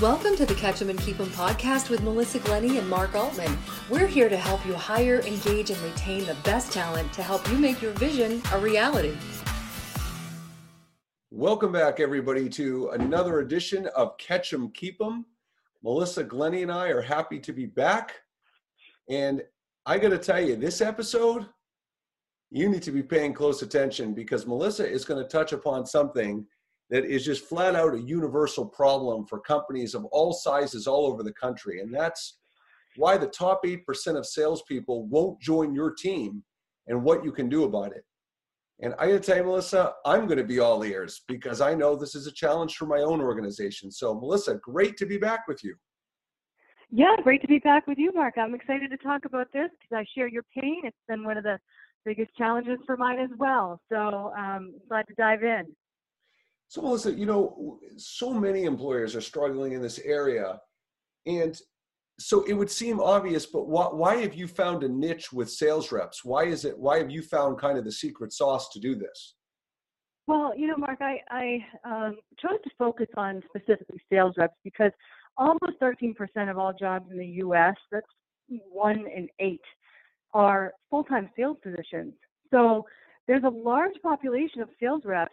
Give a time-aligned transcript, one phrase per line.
[0.00, 3.54] Welcome to the Catch 'em and Keep 'em podcast with Melissa Glenny and Mark Altman.
[3.90, 7.58] We're here to help you hire, engage, and retain the best talent to help you
[7.58, 9.14] make your vision a reality.
[11.30, 15.26] Welcome back, everybody, to another edition of Catch 'em Keep 'em.
[15.82, 18.22] Melissa Glenny and I are happy to be back.
[19.10, 19.42] And
[19.84, 21.46] I got to tell you, this episode,
[22.48, 26.46] you need to be paying close attention because Melissa is going to touch upon something
[26.90, 31.22] that is just flat out a universal problem for companies of all sizes all over
[31.22, 31.80] the country.
[31.80, 32.38] And that's
[32.96, 36.42] why the top 8% of salespeople won't join your team
[36.88, 38.04] and what you can do about it.
[38.82, 42.14] And I gotta tell you, Melissa, I'm gonna be all ears because I know this
[42.14, 43.92] is a challenge for my own organization.
[43.92, 45.76] So, Melissa, great to be back with you.
[46.90, 48.34] Yeah, great to be back with you, Mark.
[48.36, 50.80] I'm excited to talk about this because I share your pain.
[50.84, 51.60] It's been one of the
[52.04, 53.80] biggest challenges for mine as well.
[53.90, 55.66] So, um, glad to dive in.
[56.70, 60.60] So, Melissa, you know, so many employers are struggling in this area.
[61.26, 61.60] And
[62.20, 65.90] so it would seem obvious, but why, why have you found a niche with sales
[65.90, 66.24] reps?
[66.24, 69.34] Why is it, why have you found kind of the secret sauce to do this?
[70.28, 74.92] Well, you know, Mark, I, I um, chose to focus on specifically sales reps because
[75.36, 76.14] almost 13%
[76.48, 78.06] of all jobs in the U.S., that's
[78.70, 79.60] one in eight,
[80.34, 82.14] are full time sales positions.
[82.52, 82.86] So
[83.26, 85.32] there's a large population of sales reps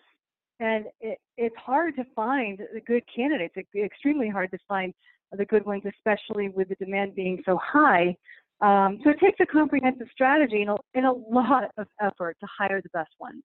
[0.60, 3.54] and it, it's hard to find the good candidates.
[3.56, 4.94] It's extremely hard to find
[5.32, 8.16] the good ones, especially with the demand being so high.
[8.62, 12.48] Um, so it takes a comprehensive strategy and a, and a lot of effort to
[12.58, 13.44] hire the best ones.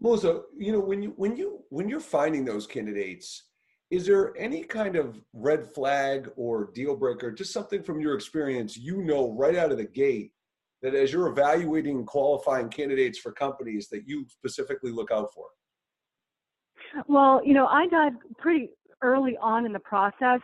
[0.00, 3.44] Melissa, you know when you when you when you're finding those candidates,
[3.90, 8.76] is there any kind of red flag or deal breaker, just something from your experience
[8.76, 10.32] you know right out of the gate
[10.82, 15.46] that as you're evaluating qualifying candidates for companies that you specifically look out for?
[17.06, 18.70] Well, you know, I got pretty
[19.02, 20.40] early on in the process.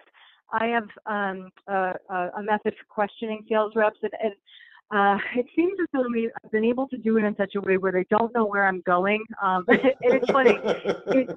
[0.51, 4.33] I have um, a, a, method for questioning sales reps, and, and
[4.91, 6.05] uh, it seems as though
[6.45, 8.67] I've been able to do it in such a way where they don't know where
[8.67, 9.25] I'm going.
[9.43, 10.59] Um, it, it's funny.
[10.63, 11.37] It,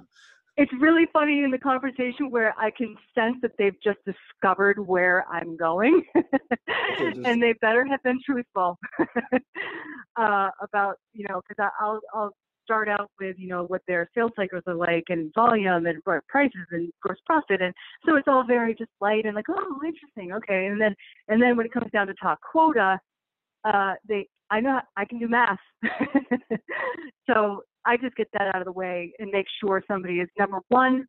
[0.57, 5.25] it's really funny in the conversation where I can sense that they've just discovered where
[5.31, 6.03] I'm going,
[6.99, 8.77] and they better have been truthful
[10.17, 14.31] uh, about you know because I'll I'll start out with, you know, what their sales
[14.35, 17.61] cycles are like and volume and prices and gross profit.
[17.61, 17.73] And
[18.05, 20.33] so it's all very just light and like, oh, interesting.
[20.33, 20.67] Okay.
[20.67, 20.95] And then,
[21.27, 22.99] and then when it comes down to talk quota,
[23.63, 25.59] uh, they, I know I can do math.
[27.29, 30.59] so I just get that out of the way and make sure somebody is number
[30.69, 31.05] one,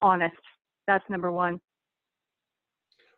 [0.00, 0.34] honest.
[0.86, 1.60] That's number one.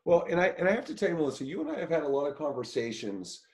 [0.05, 2.03] Well, and I and I have to tell you, Melissa, you and I have had
[2.03, 3.45] a lot of conversations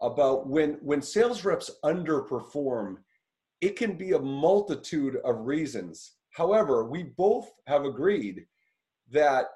[0.00, 2.98] about when when sales reps underperform
[3.60, 6.12] it can be a multitude of reasons.
[6.32, 8.46] However, we both have agreed
[9.10, 9.46] that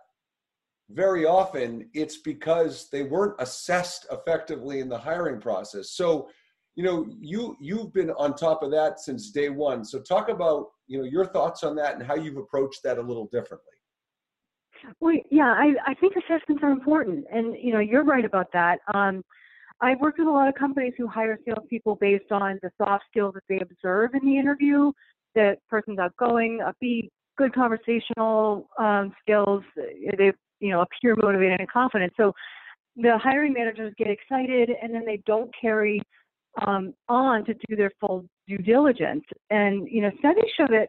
[0.91, 5.91] very often it's because they weren't assessed effectively in the hiring process.
[5.91, 6.29] So,
[6.77, 9.85] you know, you you've been on top of that since day one.
[9.85, 13.03] So talk about, you know, your thoughts on that and how you've approached that a
[13.03, 13.73] little differently.
[15.01, 17.25] Well, yeah, I, I think assessments are important.
[17.33, 18.79] And, you know, you're right about that.
[18.95, 19.25] Um,
[19.81, 23.35] I've worked with a lot of companies who hire salespeople based on the soft skills
[23.35, 24.93] that they observe in the interview.
[25.35, 29.63] That person's outgoing, upbeat, good conversational um, skills.
[29.77, 32.13] They, you know, appear motivated and confident.
[32.17, 32.33] So
[32.97, 36.03] the hiring managers get excited, and then they don't carry
[36.67, 39.25] um, on to do their full due diligence.
[39.51, 40.89] And you know, studies show that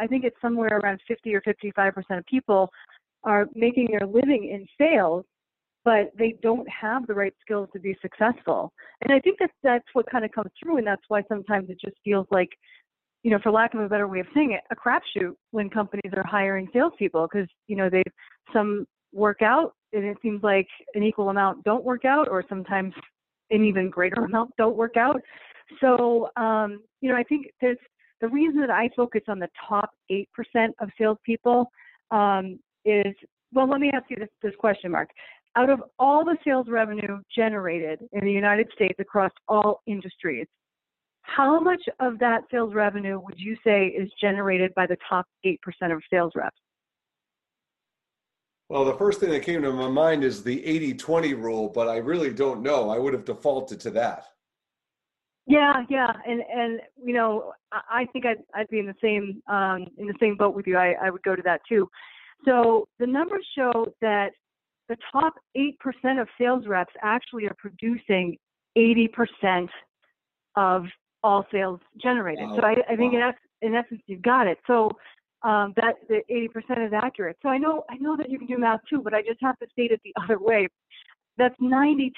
[0.00, 2.70] I think it's somewhere around 50 or 55 percent of people
[3.22, 5.24] are making their living in sales
[5.84, 8.72] but they don't have the right skills to be successful.
[9.02, 11.78] And I think that that's what kind of comes through, and that's why sometimes it
[11.80, 12.48] just feels like,
[13.22, 16.12] you know, for lack of a better way of saying it, a crapshoot when companies
[16.16, 18.02] are hiring salespeople because you know they
[18.52, 22.94] some work out, and it seems like an equal amount don't work out, or sometimes
[23.50, 25.20] an even greater amount don't work out.
[25.80, 27.78] So, um, you know, I think there's
[28.20, 31.70] the reason that I focus on the top eight percent of salespeople
[32.10, 33.14] um, is
[33.52, 35.10] well, let me ask you this, this question, Mark
[35.56, 40.46] out of all the sales revenue generated in the United States across all industries,
[41.22, 45.56] how much of that sales revenue would you say is generated by the top 8%
[45.92, 46.56] of sales reps?
[48.68, 51.88] Well, the first thing that came to my mind is the 80 20 rule, but
[51.88, 52.90] I really don't know.
[52.90, 54.26] I would have defaulted to that.
[55.46, 59.86] Yeah, yeah, and and you know, I think I'd I'd be in the same um,
[59.98, 60.78] in the same boat with you.
[60.78, 61.86] I, I would go to that too.
[62.46, 64.30] So the numbers show that
[64.88, 68.36] the top 8% of sales reps actually are producing
[68.76, 69.68] 80%
[70.56, 70.84] of
[71.22, 72.44] all sales generated.
[72.48, 72.56] Wow.
[72.56, 73.32] So I, I think wow.
[73.62, 74.58] in, in essence, you've got it.
[74.66, 74.90] So
[75.42, 77.36] um, that the 80% is accurate.
[77.42, 79.58] So I know I know that you can do math too, but I just have
[79.58, 80.68] to state it the other way.
[81.36, 82.10] That's 92%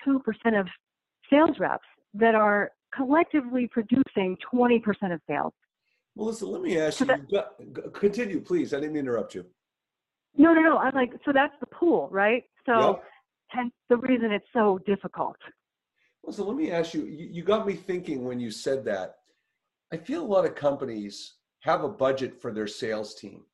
[0.59, 0.67] of
[1.31, 1.85] sales reps
[2.15, 4.81] that are collectively producing 20%
[5.13, 5.53] of sales.
[6.17, 7.43] Melissa, let me ask so you.
[7.95, 8.73] Continue, please.
[8.73, 9.45] I didn't interrupt you.
[10.37, 10.79] No, no, no.
[10.79, 12.45] I'm like, so that's the pool, right?
[12.67, 13.05] So, yep.
[13.49, 15.37] hence the reason it's so difficult.
[16.23, 17.05] Well, so let me ask you.
[17.05, 19.17] You got me thinking when you said that.
[19.93, 23.45] I feel a lot of companies have a budget for their sales team,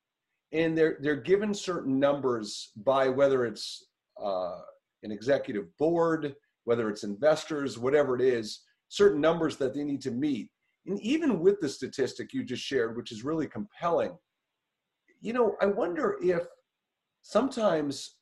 [0.51, 3.87] and they're they're given certain numbers by whether it's
[4.21, 4.59] uh,
[5.03, 10.11] an executive board, whether it's investors, whatever it is, certain numbers that they need to
[10.11, 10.49] meet.
[10.85, 14.17] And even with the statistic you just shared, which is really compelling,
[15.21, 16.43] you know, I wonder if
[17.21, 18.17] sometimes,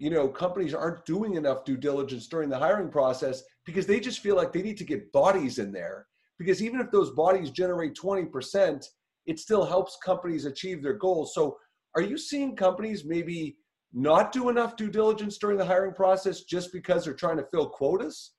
[0.00, 4.20] you know, companies aren't doing enough due diligence during the hiring process because they just
[4.20, 6.06] feel like they need to get bodies in there.
[6.38, 8.82] Because even if those bodies generate 20%,
[9.26, 11.34] it still helps companies achieve their goals.
[11.34, 11.58] So,
[11.94, 13.58] are you seeing companies maybe
[13.92, 17.68] not do enough due diligence during the hiring process just because they're trying to fill
[17.68, 18.32] quotas?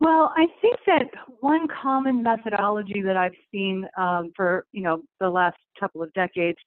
[0.00, 1.06] Well, I think that
[1.38, 6.58] one common methodology that I've seen um, for you know the last couple of decades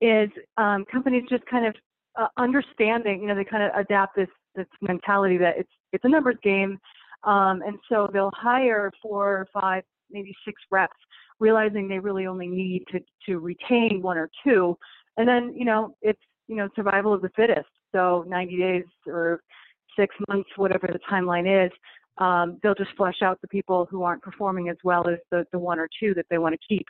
[0.00, 0.28] is
[0.58, 1.74] um, companies just kind of
[2.18, 3.22] uh, understanding.
[3.22, 6.78] You know, they kind of adapt this this mentality that it's it's a numbers game,
[7.24, 10.96] um, and so they'll hire four, or five, maybe six reps,
[11.40, 14.76] realizing they really only need to to retain one or two,
[15.16, 17.68] and then you know it's you know survival of the fittest.
[17.94, 19.40] So 90 days or
[19.98, 21.72] six months, whatever the timeline is,
[22.18, 25.58] um, they'll just flush out the people who aren't performing as well as the, the
[25.58, 26.86] one or two that they want to keep.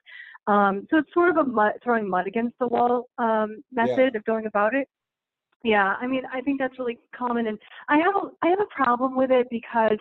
[0.46, 4.18] Um, so it's sort of a mud, throwing mud against the wall um, method yeah.
[4.18, 4.88] of going about it.
[5.64, 7.58] Yeah, I mean, I think that's really common, and
[7.88, 9.98] I have a, I have a problem with it because,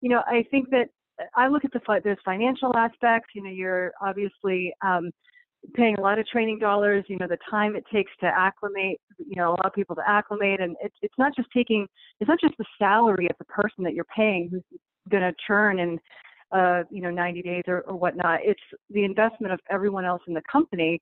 [0.00, 0.88] you know, I think that
[1.34, 3.30] I look at the there's financial aspects.
[3.34, 5.10] You know, you're obviously um,
[5.74, 9.36] paying a lot of training dollars, you know, the time it takes to acclimate, you
[9.36, 10.60] know, a lot of people to acclimate.
[10.60, 11.86] And it's, it's not just taking,
[12.20, 14.62] it's not just the salary of the person that you're paying who's
[15.10, 15.98] going to churn in,
[16.52, 18.40] uh, you know, 90 days or, or whatnot.
[18.42, 18.60] It's
[18.90, 21.00] the investment of everyone else in the company.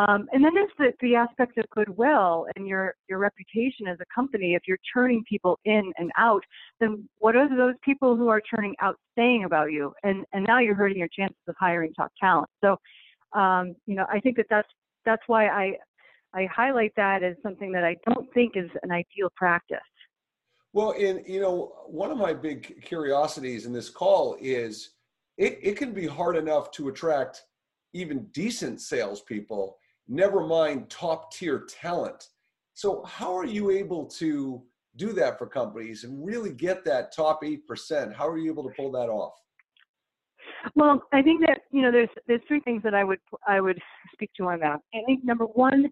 [0.00, 4.14] Um, and then there's the, the aspect of goodwill and your, your reputation as a
[4.14, 4.54] company.
[4.54, 6.42] If you're turning people in and out,
[6.80, 9.92] then what are those people who are turning out saying about you?
[10.02, 12.50] And, and now you're hurting your chances of hiring top talent.
[12.62, 12.76] So
[13.32, 14.68] um, you know, I think that that's
[15.04, 15.72] that's why I
[16.34, 19.78] I highlight that as something that I don't think is an ideal practice.
[20.72, 24.90] Well, and you know, one of my big curiosities in this call is
[25.36, 27.44] it, it can be hard enough to attract
[27.94, 29.78] even decent salespeople,
[30.08, 32.28] never mind top tier talent.
[32.74, 34.62] So, how are you able to
[34.96, 38.14] do that for companies and really get that top 8%?
[38.14, 39.34] How are you able to pull that off?
[40.74, 43.80] Well, I think that you know there's there's three things that I would I would
[44.12, 44.80] speak to on that.
[44.94, 45.88] I think number one,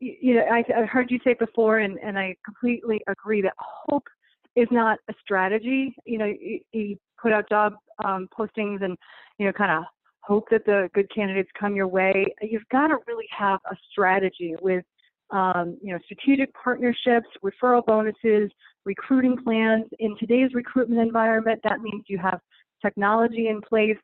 [0.00, 4.06] you, know, I, I heard you say before, and and I completely agree that hope
[4.54, 5.94] is not a strategy.
[6.04, 8.96] You know, you, you put out job um, postings and
[9.38, 9.84] you know kind of
[10.20, 12.26] hope that the good candidates come your way.
[12.42, 14.84] You've got to really have a strategy with
[15.30, 18.50] um, you know strategic partnerships, referral bonuses,
[18.84, 19.86] recruiting plans.
[19.98, 22.40] In today's recruitment environment, that means you have
[22.82, 23.96] technology in place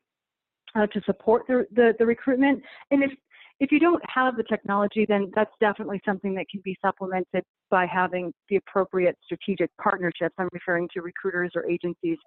[0.75, 2.63] uh, to support the, the, the recruitment.
[2.91, 3.11] And if
[3.63, 7.87] if you don't have the technology, then that's definitely something that can be supplemented by
[7.87, 10.35] having the appropriate strategic partnerships.
[10.37, 12.19] I'm referring to recruiters or agencies.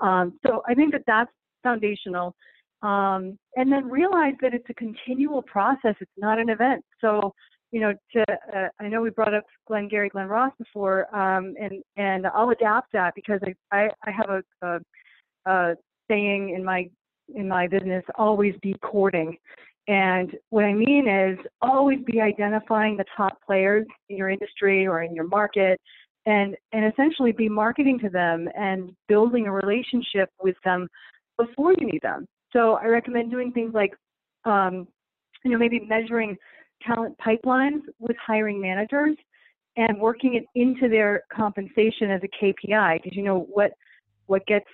[0.00, 1.30] Um, so I think that that's
[1.62, 2.34] foundational.
[2.82, 5.94] Um, and then realize that it's a continual process.
[6.00, 6.84] It's not an event.
[7.00, 7.32] So,
[7.70, 11.84] you know, to, uh, I know we brought up Glengarry, Glen Ross before, um, and
[11.98, 14.80] and I'll adapt that because I I, I have a, a,
[15.46, 15.74] a
[16.08, 16.90] saying in my
[17.32, 19.36] in my business always be courting
[19.90, 25.02] and what i mean is always be identifying the top players in your industry or
[25.02, 25.78] in your market
[26.26, 30.88] and and essentially be marketing to them and building a relationship with them
[31.36, 33.92] before you need them so i recommend doing things like
[34.44, 34.86] um,
[35.44, 36.36] you know maybe measuring
[36.86, 39.16] talent pipelines with hiring managers
[39.76, 43.72] and working it into their compensation as a kpi because you know what
[44.26, 44.66] what gets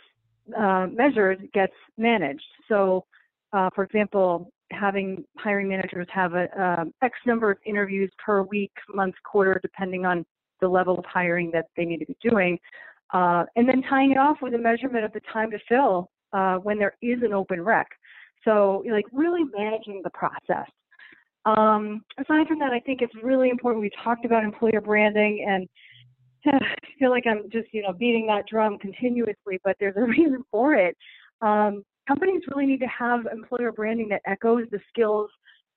[0.57, 2.45] uh, measured gets managed.
[2.69, 3.05] So,
[3.53, 8.73] uh, for example, having hiring managers have a um, X number of interviews per week,
[8.95, 10.25] month, quarter, depending on
[10.61, 12.59] the level of hiring that they need to be doing,
[13.13, 16.57] uh, and then tying it off with a measurement of the time to fill uh,
[16.57, 17.87] when there is an open rec.
[18.45, 20.69] So, like really managing the process.
[21.45, 23.83] Um, aside from that, I think it's really important.
[23.83, 25.69] We talked about employer branding and
[26.63, 30.43] I feel like I'm just, you know, beating that drum continuously, but there's a reason
[30.51, 30.97] for it.
[31.41, 35.31] Um, companies really need to have employer branding that echoes the skills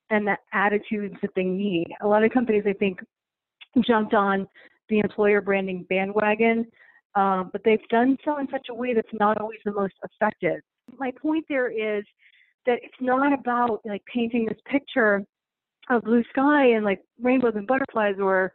[0.10, 1.88] and the attitudes that they need.
[2.02, 3.00] A lot of companies, I think,
[3.86, 4.48] jumped on
[4.90, 6.66] the employer branding bandwagon,
[7.16, 10.62] um, but they've done so in such a way that's not always the most effective.
[10.98, 12.04] My point there is
[12.66, 15.24] that it's not about like painting this picture
[15.90, 18.54] of blue sky and like rainbows and butterflies or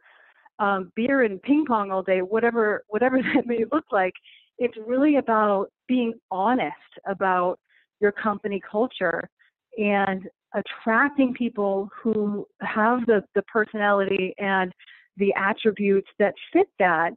[0.59, 4.13] um, beer and ping pong all day, whatever whatever that may look like.
[4.57, 6.75] It's really about being honest
[7.07, 7.59] about
[7.99, 9.29] your company culture
[9.77, 14.71] and attracting people who have the, the personality and
[15.17, 17.11] the attributes that fit that.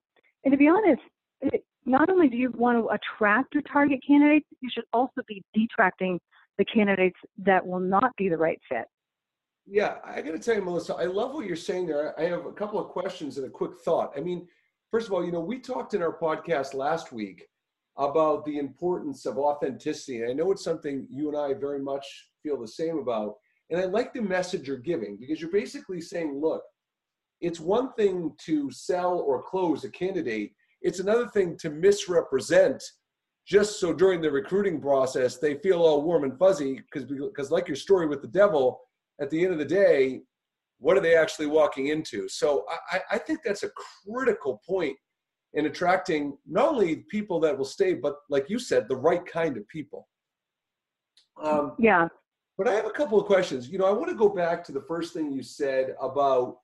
[0.44, 1.02] And to be honest,
[1.40, 5.42] it, not only do you want to attract your target candidates, you should also be
[5.54, 6.18] detracting
[6.58, 8.84] the candidates that will not be the right fit.
[9.66, 12.18] Yeah, I got to tell you, Melissa, I love what you're saying there.
[12.18, 14.12] I have a couple of questions and a quick thought.
[14.16, 14.48] I mean,
[14.90, 17.46] first of all, you know, we talked in our podcast last week
[17.98, 20.22] about the importance of authenticity.
[20.22, 22.06] And I know it's something you and I very much
[22.42, 23.34] feel the same about.
[23.70, 26.62] And I like the message you're giving because you're basically saying, look,
[27.40, 32.82] it's one thing to sell or close a candidate, it's another thing to misrepresent
[33.48, 37.66] just so during the recruiting process they feel all warm and fuzzy because because like
[37.66, 38.80] your story with the devil
[39.20, 40.20] at the end of the day
[40.78, 43.70] what are they actually walking into so i, I think that's a
[44.06, 44.96] critical point
[45.58, 49.56] in attracting not only people that will stay but like you said the right kind
[49.56, 50.06] of people.
[51.42, 52.08] Um, yeah.
[52.56, 53.68] but i have a couple of questions.
[53.68, 56.58] You know i want to go back to the first thing you said about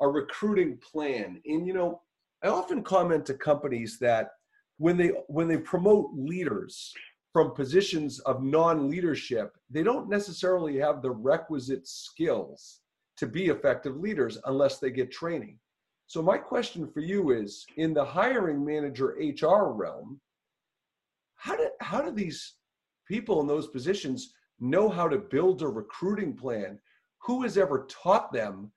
[0.00, 1.40] a recruiting plan.
[1.46, 2.00] And you know
[2.44, 4.30] i often comment to companies that
[4.76, 6.92] when they when they promote leaders
[7.32, 12.80] from positions of non-leadership they don't necessarily have the requisite skills
[13.16, 15.58] to be effective leaders unless they get training
[16.08, 20.20] so my question for you is in the hiring manager hr realm
[21.36, 22.54] how do how do these
[23.06, 26.78] people in those positions know how to build a recruiting plan?
[27.22, 28.70] Who has ever taught them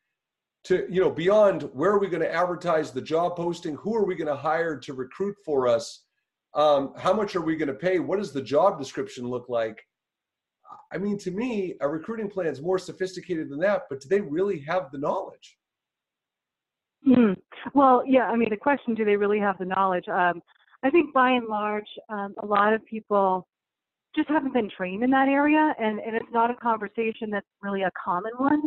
[0.64, 3.76] to you know beyond where are we going to advertise the job posting?
[3.76, 6.04] Who are we going to hire to recruit for us?
[6.54, 8.00] Um, how much are we going to pay?
[8.00, 9.82] What does the job description look like?
[10.94, 14.22] I mean to me a recruiting plan is more sophisticated than that but do they
[14.22, 15.58] really have the knowledge
[17.08, 17.36] mm.
[17.74, 20.42] well yeah i mean the question do they really have the knowledge um,
[20.84, 23.48] i think by and large um, a lot of people
[24.16, 27.84] just haven't been trained in that area and, and it's not a conversation that's really
[27.84, 28.62] a common one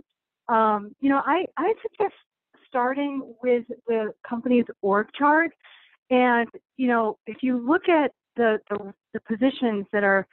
[0.48, 2.14] um, you know, I, I suggest
[2.68, 5.52] starting with the company's org chart.
[6.10, 10.26] And, you know, if you look at the, the, the positions that are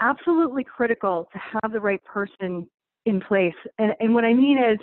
[0.00, 2.68] absolutely critical to have the right person
[3.06, 4.78] in place, and, and what I mean is,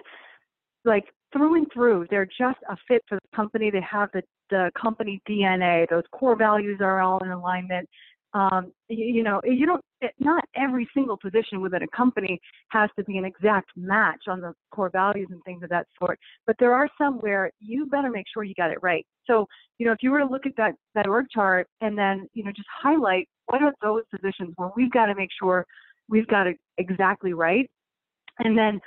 [0.84, 1.06] like,
[1.36, 3.70] through and through, they're just a fit for the company.
[3.72, 5.88] They have the, the company DNA.
[5.90, 7.90] Those core values are all in alignment
[8.36, 9.82] um, you, you know, you don't,
[10.20, 14.54] not every single position within a company has to be an exact match on the
[14.72, 16.20] core values and things of that sort.
[16.46, 19.08] But there are some where you better make sure you got it right.
[19.26, 22.28] So, you know, if you were to look at that, that org chart and then,
[22.34, 25.66] you know, just highlight what are those positions where we've got to make sure
[26.10, 27.72] we've got it exactly right.
[28.40, 28.82] And then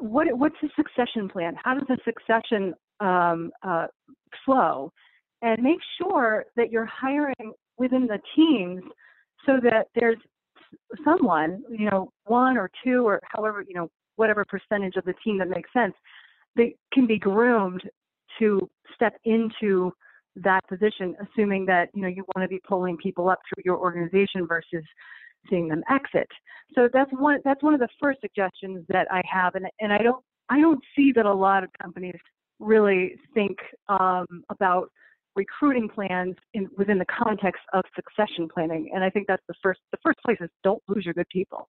[0.00, 1.54] what, what's the succession plan?
[1.62, 3.86] How does the succession um, uh,
[4.44, 4.92] flow?
[5.42, 8.82] And make sure that you're hiring within the teams
[9.46, 10.18] so that there's
[11.04, 15.38] someone, you know, one or two or however, you know, whatever percentage of the team
[15.38, 15.94] that makes sense,
[16.56, 17.82] that can be groomed
[18.38, 19.92] to step into
[20.36, 23.76] that position, assuming that, you know, you want to be pulling people up through your
[23.76, 24.84] organization versus
[25.48, 26.28] seeing them exit.
[26.74, 29.98] So that's one that's one of the first suggestions that I have and and I
[29.98, 32.18] don't I don't see that a lot of companies
[32.58, 33.56] really think
[33.88, 34.90] um, about
[35.36, 38.90] recruiting plans in, within the context of succession planning.
[38.92, 41.68] And I think that's the first the first place is don't lose your good people.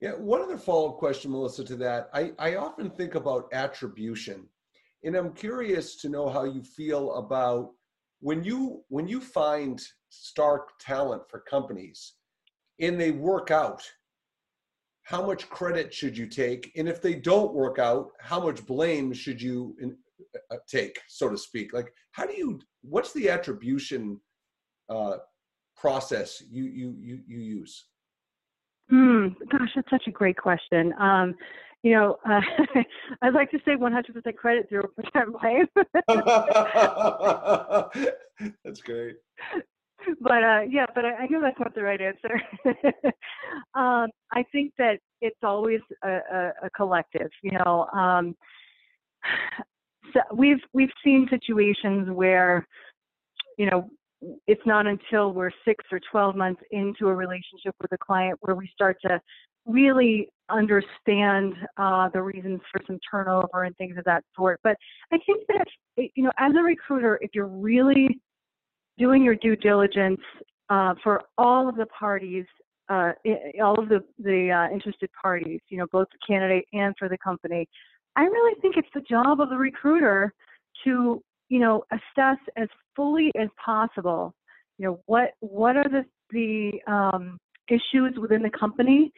[0.00, 2.10] Yeah, one other follow-up question, Melissa, to that.
[2.12, 4.46] I, I often think about attribution.
[5.04, 7.70] And I'm curious to know how you feel about
[8.20, 12.14] when you when you find stark talent for companies
[12.80, 13.82] and they work out,
[15.04, 16.72] how much credit should you take?
[16.76, 19.76] And if they don't work out, how much blame should you
[20.50, 21.72] uh, take, so to speak?
[21.72, 22.60] Like, how do you?
[22.82, 24.20] What's the attribution
[24.88, 25.18] uh,
[25.76, 27.84] process you you you you use?
[28.90, 29.28] Hmm.
[29.50, 30.92] Gosh, that's such a great question.
[30.98, 31.34] Um,
[31.82, 32.40] you know, uh,
[33.22, 34.86] I'd like to say 100% credit, 0%
[35.40, 35.66] blame.
[38.64, 39.16] that's great.
[40.20, 42.40] But uh, yeah, but I, I know that's not the right answer.
[43.74, 47.30] um, I think that it's always a, a, a collective.
[47.42, 48.36] You know, um,
[50.12, 52.66] so we've we've seen situations where
[53.58, 53.90] you know
[54.46, 58.56] it's not until we're six or 12 months into a relationship with a client where
[58.56, 59.20] we start to
[59.66, 64.60] really understand uh, the reasons for some turnover and things of that sort.
[64.62, 64.76] But
[65.12, 68.20] I think that, you know, as a recruiter, if you're really
[68.98, 70.20] doing your due diligence
[70.68, 72.44] uh, for all of the parties,
[72.88, 73.12] uh,
[73.62, 77.18] all of the, the uh, interested parties, you know, both the candidate and for the
[77.18, 77.68] company,
[78.16, 80.32] I really think it's the job of the recruiter
[80.84, 84.34] to, you know, assess as fully as possible,
[84.78, 87.38] you know, what what are the the um,
[87.68, 89.12] issues within the company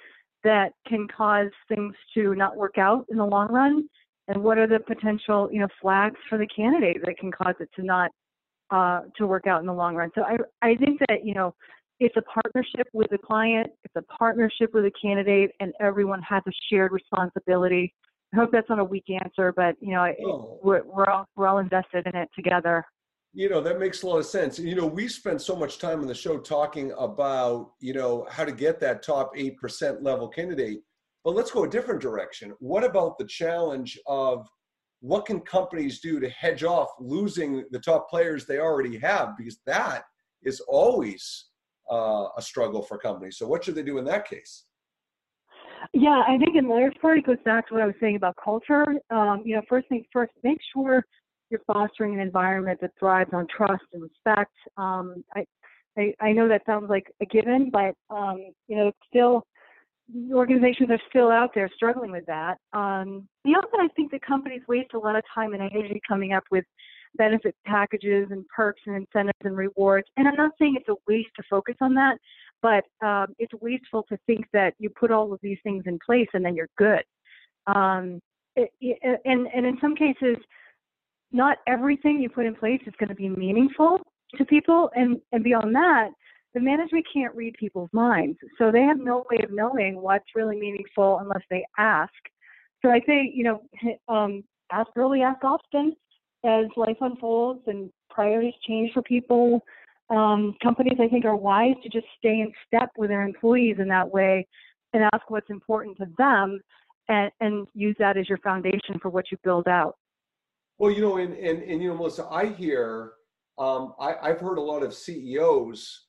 [0.44, 3.88] that can cause things to not work out in the long run,
[4.26, 7.68] and what are the potential, you know, flags for the candidate that can cause it
[7.76, 8.10] to not
[8.70, 10.10] uh, to work out in the long run.
[10.14, 11.54] So I I think that you know
[12.00, 16.42] it's a partnership with the client, it's a partnership with the candidate, and everyone has
[16.46, 17.92] a shared responsibility.
[18.32, 20.60] I hope that's not a weak answer, but you know, oh.
[20.62, 22.84] we're, we're all we're all invested in it together.
[23.32, 24.58] You know that makes a lot of sense.
[24.58, 28.44] You know, we spend so much time on the show talking about you know how
[28.44, 30.80] to get that top eight percent level candidate,
[31.24, 32.54] but let's go a different direction.
[32.58, 34.48] What about the challenge of
[35.00, 39.36] what can companies do to hedge off losing the top players they already have?
[39.36, 40.04] Because that
[40.42, 41.46] is always
[41.90, 43.38] uh, a struggle for companies.
[43.38, 44.64] So what should they do in that case?
[45.92, 48.34] Yeah, I think in large part it goes back to what I was saying about
[48.42, 48.84] culture.
[49.10, 51.04] Um, you know, first things first, make sure
[51.50, 54.52] you're fostering an environment that thrives on trust and respect.
[54.76, 55.46] Um, I,
[55.96, 59.46] I, I know that sounds like a given, but um, you know, still
[60.32, 62.58] organizations are still out there struggling with that.
[62.72, 66.32] Um, the other, I think that companies waste a lot of time and energy coming
[66.32, 66.64] up with
[67.16, 70.06] benefit packages and perks and incentives and rewards.
[70.16, 72.18] And I'm not saying it's a waste to focus on that,
[72.62, 76.28] but um, it's wasteful to think that you put all of these things in place
[76.32, 77.02] and then you're good.
[77.66, 78.20] Um,
[78.56, 80.36] it, it, and, and in some cases,
[81.32, 84.00] not everything you put in place is going to be meaningful
[84.36, 84.90] to people.
[84.94, 86.08] And, and beyond that,
[86.58, 88.36] the management can't read people's minds.
[88.58, 92.12] So they have no way of knowing what's really meaningful unless they ask.
[92.84, 93.62] So I say, you know,
[94.12, 95.94] um, ask early, ask often
[96.44, 99.60] as life unfolds and priorities change for people.
[100.10, 103.88] Um, companies, I think, are wise to just stay in step with their employees in
[103.88, 104.46] that way
[104.92, 106.60] and ask what's important to them
[107.08, 109.96] and, and use that as your foundation for what you build out.
[110.78, 113.12] Well, you know, and, and, and you know, Melissa, I hear,
[113.58, 116.07] um, I, I've heard a lot of CEOs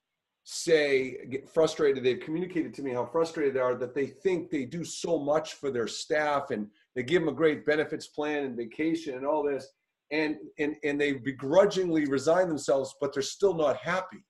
[0.52, 2.04] say, get frustrated.
[2.04, 5.54] They've communicated to me how frustrated they are that they think they do so much
[5.54, 9.44] for their staff and they give them a great benefits plan and vacation and all
[9.44, 9.68] this
[10.12, 14.26] and and and they begrudgingly resign themselves but they're still not happy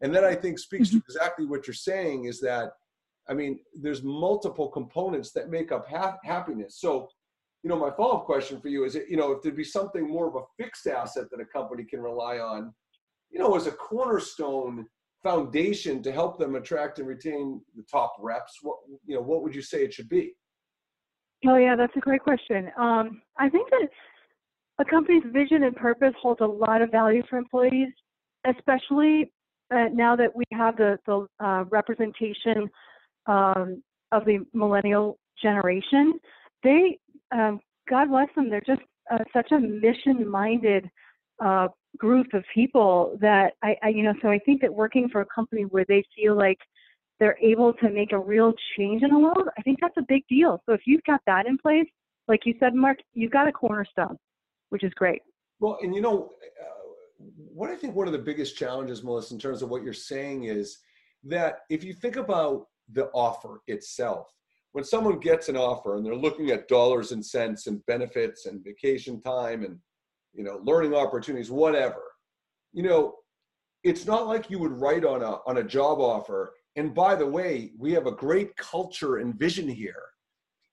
[0.00, 1.04] and that i think speaks to mm-hmm.
[1.08, 2.72] exactly what you're saying is that
[3.28, 7.08] i mean there's multiple components that make up ha- happiness so
[7.62, 10.26] you know my follow-up question for you is you know if there'd be something more
[10.26, 12.74] of a fixed asset that a company can rely on
[13.30, 14.84] you know as a cornerstone
[15.22, 18.58] foundation to help them attract and retain the top reps?
[18.62, 20.32] What you know what would you say it should be?
[21.46, 22.70] Oh yeah that's a great question.
[22.78, 23.88] Um, i think that
[24.80, 27.92] a company's vision and purpose holds a lot of value for employees,
[28.46, 29.30] especially
[29.70, 32.68] uh, now that we have the, the uh, representation
[33.26, 36.18] um, of the millennial generation.
[36.62, 36.98] They,
[37.30, 38.80] um, God bless them, they're just
[39.12, 40.88] uh, such a mission-minded
[41.44, 45.20] uh, group of people that I, I, you know, so I think that working for
[45.20, 46.58] a company where they feel like
[47.18, 50.22] they're able to make a real change in the world, I think that's a big
[50.28, 50.62] deal.
[50.66, 51.86] So if you've got that in place,
[52.28, 54.16] like you said, Mark, you've got a cornerstone
[54.70, 55.20] which is great.
[55.58, 56.30] Well, and you know,
[57.52, 60.44] what I think one of the biggest challenges, Melissa, in terms of what you're saying
[60.44, 60.78] is
[61.24, 64.32] that if you think about the offer itself,
[64.72, 68.64] when someone gets an offer and they're looking at dollars and cents and benefits and
[68.64, 69.78] vacation time and
[70.32, 72.02] you know learning opportunities, whatever,
[72.72, 73.16] you know,
[73.84, 76.54] it's not like you would write on a on a job offer.
[76.76, 80.04] And by the way, we have a great culture and vision here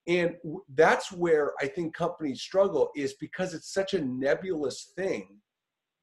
[0.07, 0.35] and
[0.75, 5.37] that's where i think companies struggle is because it's such a nebulous thing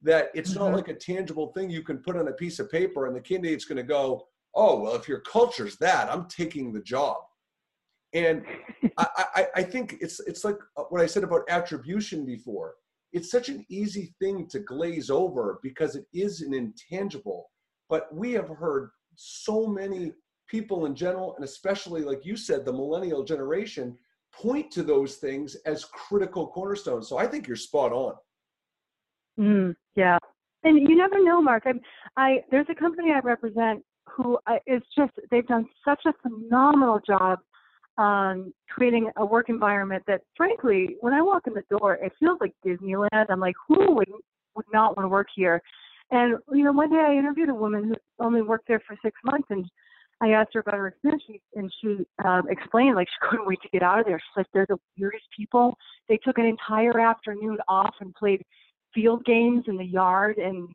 [0.01, 0.59] that it's mm-hmm.
[0.59, 3.21] not like a tangible thing you can put on a piece of paper and the
[3.21, 7.17] candidate's going to go oh well if your culture's that i'm taking the job
[8.13, 8.43] and
[8.97, 12.75] I, I, I think it's it's like uh, what i said about attribution before
[13.15, 17.49] it's such an easy thing to glaze over because it is an intangible
[17.89, 20.13] but we have heard so many
[20.47, 23.97] people in general, and especially, like you said, the millennial generation,
[24.33, 27.07] point to those things as critical cornerstones.
[27.07, 28.15] So I think you're spot on.
[29.39, 30.17] Mm, yeah,
[30.63, 31.63] and you never know, Mark.
[31.65, 31.73] I,
[32.17, 36.99] I there's a company I represent who I, is just they've done such a phenomenal
[37.05, 37.39] job
[37.97, 42.37] um, creating a work environment that, frankly, when I walk in the door, it feels
[42.41, 43.25] like Disneyland.
[43.29, 44.09] I'm like, who would
[44.55, 45.61] would not want to work here?
[46.11, 49.17] And you know, one day I interviewed a woman who only worked there for six
[49.23, 49.65] months, and
[50.21, 51.23] I asked her about her experience,
[51.55, 54.19] and she um, explained like she couldn't wait to get out of there.
[54.19, 55.75] She's like, they're the weirdest people.
[56.07, 58.41] They took an entire afternoon off and played
[58.93, 60.69] field games in the yard, and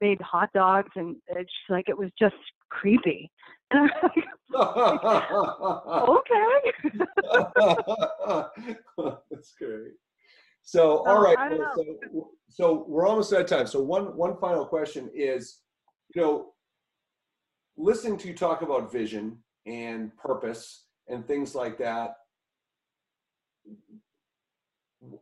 [0.00, 2.36] made hot dogs, and she's like, it was just
[2.70, 3.30] creepy.
[3.70, 3.90] And
[4.54, 5.30] I'm like,
[6.08, 6.72] okay.
[9.32, 9.92] That's great.
[10.62, 11.36] So, all right.
[11.74, 13.66] So, so we're almost out of time.
[13.66, 15.60] So one one final question is,
[16.14, 16.54] you know,
[17.76, 22.14] listening to you talk about vision and purpose and things like that.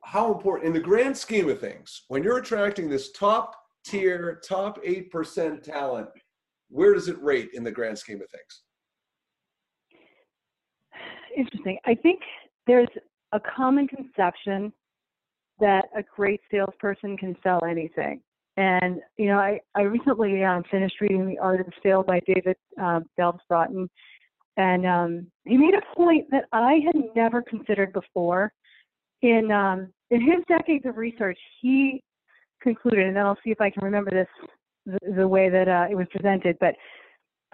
[0.04, 4.78] How important in the grand scheme of things, when you're attracting this top tier, top
[4.84, 6.08] eight percent talent,
[6.68, 8.62] where does it rate in the grand scheme of things?
[11.36, 11.78] Interesting.
[11.84, 12.20] I think
[12.66, 12.88] there's
[13.32, 14.72] a common conception
[15.60, 18.20] that a great salesperson can sell anything.
[18.56, 22.56] And you know, I I recently um, finished reading The Art of Sale by David
[22.80, 23.04] um,
[23.48, 23.90] Broughton,
[24.56, 28.52] and um, he made a point that I had never considered before.
[29.20, 32.02] In um, in his decades of research, he
[32.62, 34.28] concluded, and then I'll see if I can remember this
[34.86, 36.56] the, the way that uh, it was presented.
[36.60, 36.74] But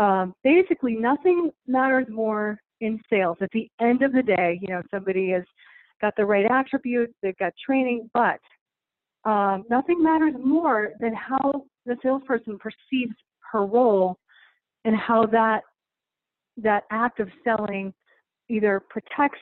[0.02, 3.38] um, basically, nothing matters more in sales.
[3.40, 5.44] At the end of the day, you know, somebody has
[6.00, 8.40] got the right attributes, they've got training, but
[9.24, 13.14] um, nothing matters more than how the salesperson perceives
[13.52, 14.16] her role
[14.84, 15.62] and how that
[16.56, 17.94] that act of selling
[18.48, 19.38] either protects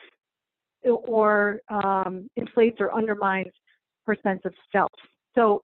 [0.83, 3.51] or um, inflates or undermines
[4.05, 4.91] her sense of self.
[5.35, 5.61] So,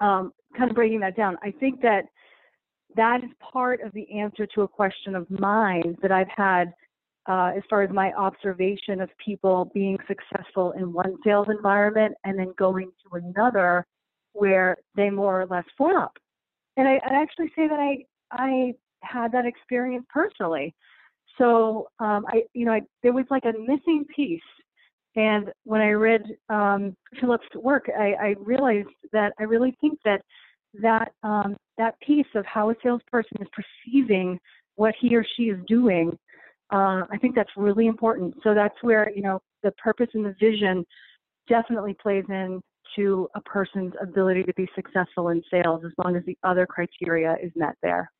[0.00, 2.04] um, kind of breaking that down, I think that
[2.96, 6.72] that is part of the answer to a question of mine that I've had
[7.28, 12.38] uh, as far as my observation of people being successful in one sales environment and
[12.38, 13.86] then going to another
[14.32, 16.16] where they more or less flop.
[16.76, 20.74] And I, I actually say that I I had that experience personally.
[21.36, 24.40] So um, I you know I, there was like a missing piece.
[25.18, 30.22] And when I read um, Philip's work, I, I realized that I really think that
[30.82, 34.38] that um, that piece of how a salesperson is perceiving
[34.76, 36.16] what he or she is doing
[36.70, 38.34] uh, I think that's really important.
[38.42, 40.84] So that's where you know the purpose and the vision
[41.48, 42.60] definitely plays in
[42.96, 47.36] to a person's ability to be successful in sales as long as the other criteria
[47.42, 48.10] is met there.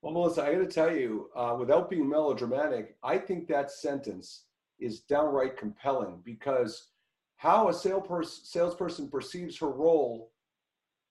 [0.00, 4.46] Well, Melissa, I got to tell you, uh, without being melodramatic, I think that sentence
[4.82, 6.88] is downright compelling because
[7.36, 10.30] how a salesperson, perceives her role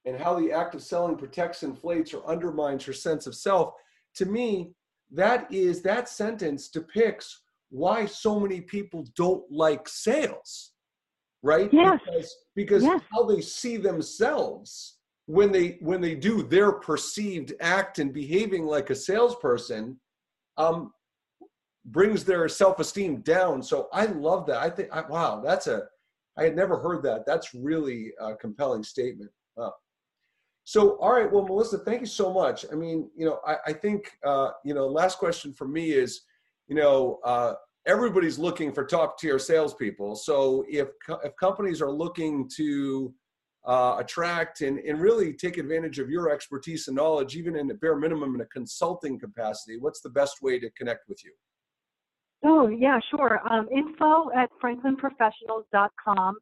[0.05, 3.73] and how the act of selling protects, inflates, or undermines her sense of self,
[4.15, 4.73] to me,
[5.11, 10.71] that is that sentence depicts why so many people don't like sales
[11.43, 11.99] right yes.
[12.05, 13.01] because because yes.
[13.11, 18.89] how they see themselves when they when they do their perceived act and behaving like
[18.89, 19.99] a salesperson
[20.57, 20.91] um
[21.85, 25.83] brings their self-esteem down so i love that i think I, wow that's a
[26.37, 29.73] i had never heard that that's really a compelling statement wow.
[30.63, 32.65] So, all right, well, Melissa, thank you so much.
[32.71, 36.21] I mean, you know, I, I think, uh, you know, last question for me is,
[36.67, 37.53] you know, uh,
[37.87, 40.15] everybody's looking for top tier salespeople.
[40.15, 40.89] So, if
[41.23, 43.13] if companies are looking to
[43.65, 47.75] uh, attract and, and really take advantage of your expertise and knowledge, even in a
[47.75, 51.31] bare minimum in a consulting capacity, what's the best way to connect with you?
[52.43, 53.39] Oh, yeah, sure.
[53.51, 56.37] Um, info at franklinprofessionals.com.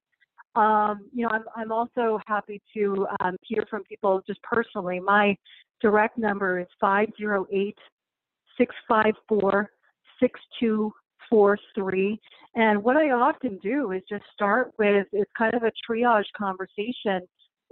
[0.55, 4.99] Um, you know, I'm, I'm also happy to um, hear from people just personally.
[4.99, 5.35] My
[5.81, 7.77] direct number is 508
[8.57, 9.69] 654
[10.19, 12.19] 6243.
[12.55, 17.21] And what I often do is just start with it's kind of a triage conversation,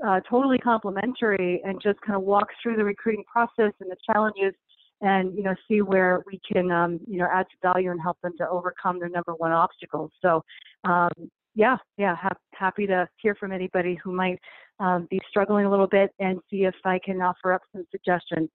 [0.06, 4.54] uh, totally complimentary, and just kind of walk through the recruiting process and the challenges
[5.02, 8.34] and you know see where we can um, you know add value and help them
[8.38, 10.12] to overcome their number one obstacles.
[10.22, 10.44] So
[10.84, 11.10] um,
[11.56, 14.40] yeah, yeah, ha- happy to hear from anybody who might
[14.80, 18.50] um, be struggling a little bit and see if I can offer up some suggestions.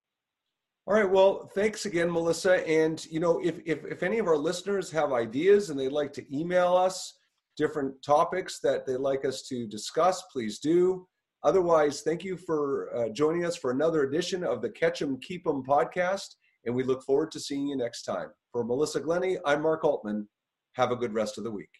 [0.87, 1.09] All right.
[1.09, 2.67] Well, thanks again, Melissa.
[2.69, 6.13] And you know, if if if any of our listeners have ideas and they'd like
[6.15, 7.19] to email us
[7.57, 11.07] different topics that they'd like us to discuss, please do.
[11.45, 15.47] Otherwise, thank you for uh, joining us for another edition of the Catch 'em Keep
[15.47, 18.29] 'em podcast, and we look forward to seeing you next time.
[18.53, 20.29] For Melissa Glenny, I'm Mark Altman.
[20.75, 21.71] Have a good rest of the week.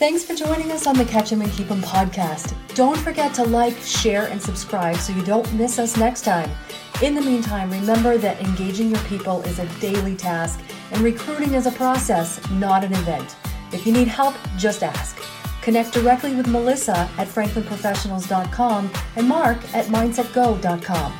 [0.00, 2.54] Thanks for joining us on the Catch 'em and Keep 'em podcast.
[2.74, 6.50] Don't forget to like, share, and subscribe so you don't miss us next time.
[7.02, 10.60] In the meantime, remember that engaging your people is a daily task
[10.92, 13.36] and recruiting is a process, not an event.
[13.72, 15.37] If you need help, just ask.
[15.68, 21.12] Connect directly with Melissa at franklinprofessionals.com and Mark at mindsetgo.com.